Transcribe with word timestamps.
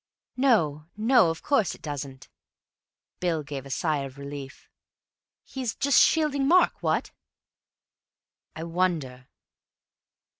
"No. 0.35 0.87
No, 0.97 1.29
of 1.29 1.43
course 1.43 1.75
it 1.75 1.81
doesn't." 1.83 2.27
Bill 3.19 3.43
gave 3.43 3.67
a 3.67 3.69
sigh 3.69 3.99
of 3.99 4.17
relief. 4.17 4.67
"He's 5.43 5.75
just 5.75 6.01
shielding 6.01 6.47
Mark, 6.47 6.81
what?" 6.81 7.11
"I 8.55 8.63
wonder." 8.63 9.27